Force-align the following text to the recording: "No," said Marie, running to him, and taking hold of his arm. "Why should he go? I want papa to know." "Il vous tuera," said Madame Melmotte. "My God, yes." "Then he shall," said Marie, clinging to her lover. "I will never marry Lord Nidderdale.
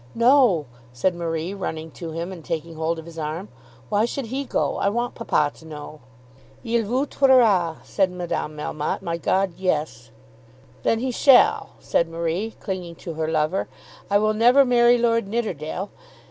"No," 0.15 0.65
said 0.91 1.13
Marie, 1.13 1.53
running 1.53 1.91
to 1.91 2.09
him, 2.09 2.31
and 2.31 2.43
taking 2.43 2.73
hold 2.73 2.97
of 2.97 3.05
his 3.05 3.19
arm. 3.19 3.49
"Why 3.89 4.05
should 4.05 4.25
he 4.25 4.45
go? 4.45 4.77
I 4.77 4.89
want 4.89 5.13
papa 5.13 5.51
to 5.59 5.63
know." 5.65 5.99
"Il 6.63 6.85
vous 6.85 7.05
tuera," 7.05 7.77
said 7.83 8.09
Madame 8.11 8.57
Melmotte. 8.57 9.03
"My 9.03 9.17
God, 9.17 9.53
yes." 9.59 10.09
"Then 10.81 10.97
he 11.01 11.11
shall," 11.11 11.73
said 11.77 12.09
Marie, 12.09 12.55
clinging 12.59 12.95
to 12.95 13.13
her 13.13 13.27
lover. 13.27 13.67
"I 14.09 14.17
will 14.17 14.33
never 14.33 14.65
marry 14.65 14.97
Lord 14.97 15.27
Nidderdale. 15.27 15.91